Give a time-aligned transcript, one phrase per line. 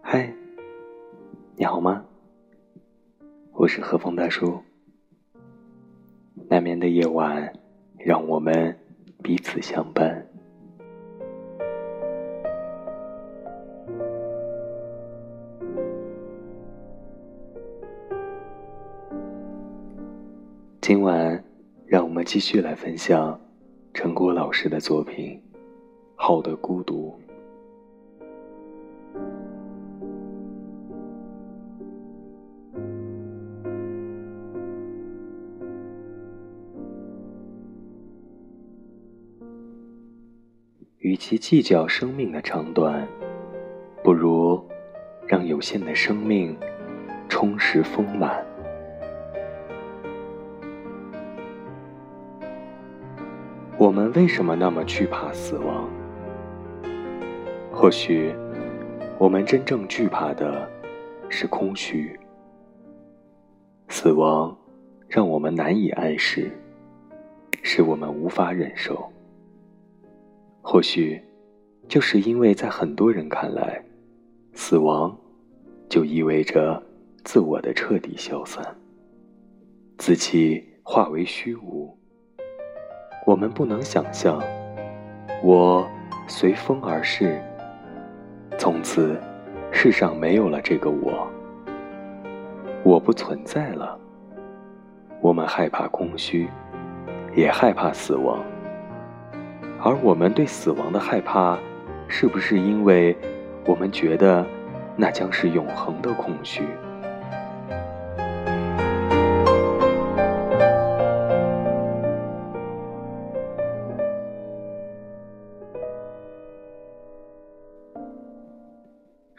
[0.00, 0.32] 嗨，
[1.56, 2.04] 你好吗？
[3.52, 4.60] 我是何风大叔。
[6.48, 7.52] 难眠的夜晚，
[7.98, 8.76] 让我们
[9.22, 10.26] 彼此相伴。
[20.82, 21.44] 今晚，
[21.86, 23.40] 让我们继续来分享
[23.94, 25.40] 陈果老师的作品
[26.16, 27.16] 《好的孤独》。
[40.98, 43.06] 与其计较生命的长短，
[44.02, 44.60] 不如
[45.28, 46.56] 让有限的生命
[47.28, 48.44] 充实丰满。
[53.82, 55.90] 我们为什么那么惧怕死亡？
[57.72, 58.32] 或许，
[59.18, 60.70] 我们真正惧怕的
[61.28, 62.16] 是空虚。
[63.88, 64.56] 死亡
[65.08, 66.48] 让我们难以安适，
[67.64, 69.04] 使我们无法忍受。
[70.60, 71.20] 或许，
[71.88, 73.84] 就是因为在很多人看来，
[74.52, 75.18] 死亡
[75.88, 76.80] 就意味着
[77.24, 78.64] 自我的彻底消散，
[79.98, 81.92] 自己化为虚无。
[83.24, 84.42] 我们不能想象，
[85.44, 85.88] 我
[86.26, 87.40] 随风而逝，
[88.58, 89.16] 从此
[89.70, 91.28] 世上没有了这个我，
[92.82, 93.96] 我不存在了。
[95.20, 96.48] 我们害怕空虚，
[97.32, 98.40] 也害怕死亡。
[99.80, 101.56] 而我们对死亡的害怕，
[102.08, 103.16] 是不是因为
[103.64, 104.44] 我们觉得
[104.96, 106.64] 那将是永恒的空虚？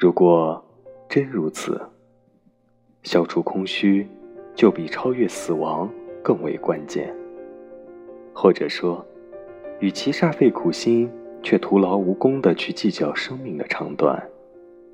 [0.03, 0.61] 如果
[1.07, 1.81] 真如此，
[3.03, 4.05] 消除空虚
[4.53, 5.89] 就比超越死亡
[6.21, 7.15] 更为关键。
[8.33, 9.01] 或者说，
[9.79, 11.09] 与其煞费苦心
[11.41, 14.21] 却徒劳无功的去计较生命的长短，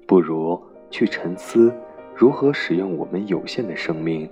[0.05, 0.61] 不如
[0.91, 1.73] 去沉思
[2.13, 4.29] 如何使用我们有限的生命，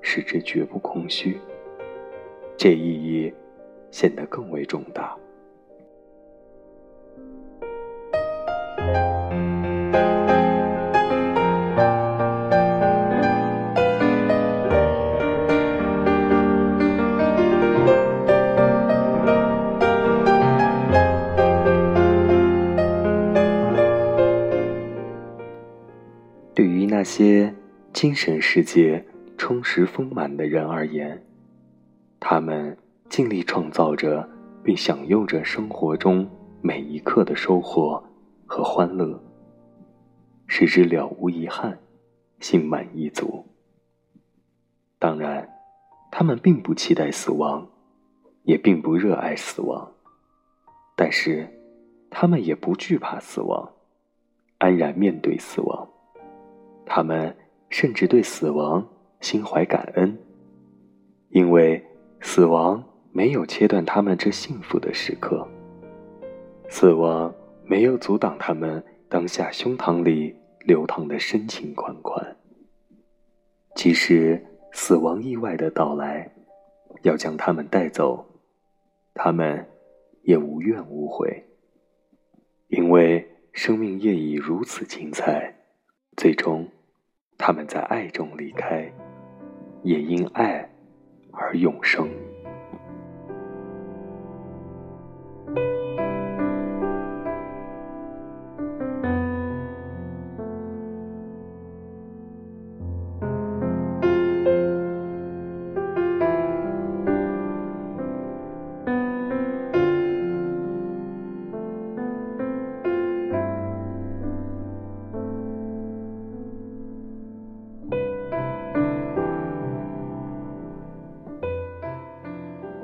[0.00, 1.38] 使之绝不空虚。
[2.56, 3.32] 这意义
[3.92, 5.16] 显得更为重大。
[27.06, 27.54] 些
[27.92, 29.02] 精神世界
[29.38, 31.24] 充实丰满的人而言，
[32.18, 32.76] 他们
[33.08, 34.28] 尽力创造着
[34.64, 36.28] 并享用着生活中
[36.60, 38.02] 每一刻的收获
[38.44, 39.22] 和欢乐，
[40.48, 41.78] 使之了无遗憾，
[42.40, 43.46] 心满意足。
[44.98, 45.48] 当然，
[46.10, 47.68] 他们并不期待死亡，
[48.42, 49.92] 也并不热爱死亡，
[50.96, 51.48] 但是，
[52.10, 53.70] 他们也不惧怕死亡，
[54.58, 55.88] 安然面对死亡。
[56.86, 57.36] 他们
[57.68, 58.88] 甚至对死亡
[59.20, 60.16] 心怀感恩，
[61.30, 61.84] 因为
[62.20, 62.82] 死亡
[63.12, 65.46] 没有切断他们这幸福的时刻，
[66.68, 72.36] 死亡没有阻挡他们当下胸膛里流淌的深情款款。
[73.74, 74.42] 即使
[74.72, 76.32] 死亡意外的到来，
[77.02, 78.24] 要将他们带走，
[79.12, 79.66] 他们
[80.22, 81.44] 也无怨无悔，
[82.68, 85.54] 因为生命业已如此精彩，
[86.16, 86.66] 最终。
[87.38, 88.90] 他们在爱中离开，
[89.82, 90.68] 也因爱
[91.32, 92.08] 而永生。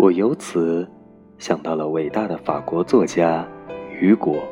[0.03, 0.85] 我由此
[1.39, 3.47] 想到了伟大的法国作家
[4.01, 4.43] 雨果。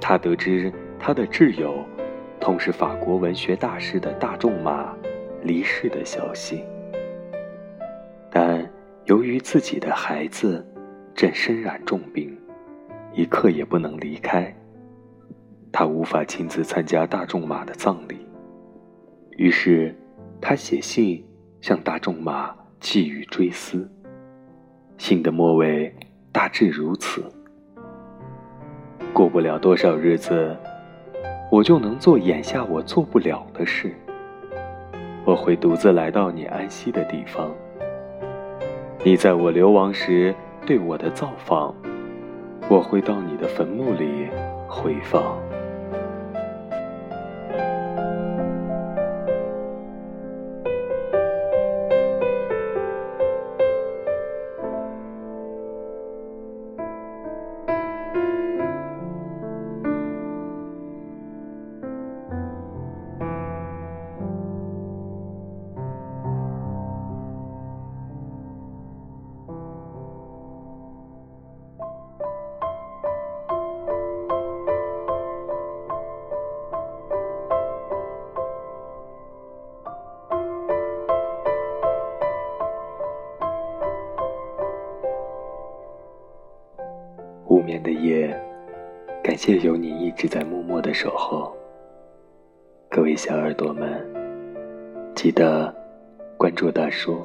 [0.00, 1.84] 他得知他的挚友，
[2.38, 4.94] 同是法国文学大师的大仲马
[5.42, 6.62] 离世的消息，
[8.30, 8.64] 但
[9.06, 10.64] 由于自己的孩子
[11.12, 12.38] 正身染重病，
[13.14, 14.54] 一刻也不能离开，
[15.72, 18.24] 他无法亲自参加大仲马的葬礼。
[19.38, 19.92] 于是，
[20.40, 21.26] 他写信。
[21.60, 23.90] 向大仲马寄予追思。
[24.96, 25.92] 信的末尾
[26.32, 27.22] 大致如此：
[29.12, 30.56] 过不了多少日子，
[31.50, 33.92] 我就能做眼下我做不了的事。
[35.24, 37.50] 我会独自来到你安息的地方。
[39.04, 40.34] 你在我流亡时
[40.66, 41.74] 对我的造访，
[42.68, 44.28] 我会到你的坟墓里
[44.68, 45.38] 回放。
[88.06, 88.38] 夜，
[89.22, 91.56] 感谢有你一直在默默的守候。
[92.90, 94.04] 各位小耳朵们，
[95.14, 95.74] 记得
[96.36, 97.22] 关注大叔，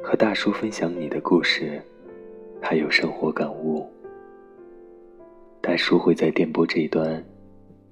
[0.00, 1.82] 和大叔分享你的故事，
[2.62, 3.84] 还有生活感悟。
[5.60, 7.20] 大叔会在电波这一端，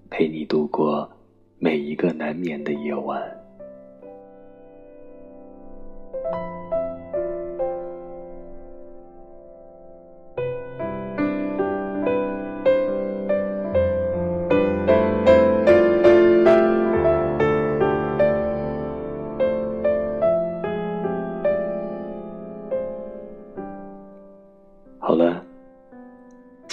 [0.09, 1.11] 陪你度过
[1.59, 3.21] 每一个难眠的夜晚。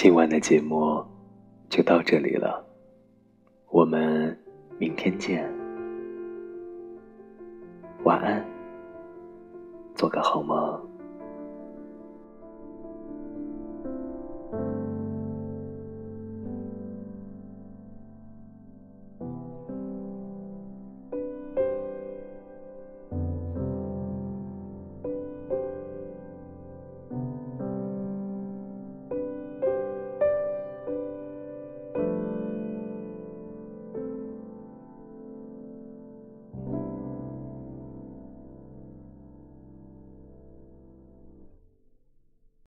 [0.01, 1.05] 今晚的节目
[1.69, 2.65] 就到这里了，
[3.69, 4.35] 我们
[4.79, 5.47] 明天见，
[8.03, 8.43] 晚安，
[9.93, 10.90] 做个好梦。